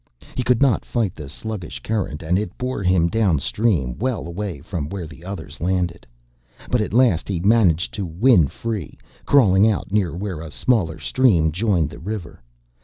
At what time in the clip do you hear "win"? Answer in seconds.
8.07-8.47